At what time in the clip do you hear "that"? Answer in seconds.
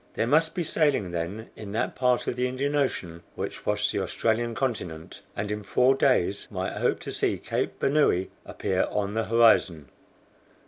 1.73-1.93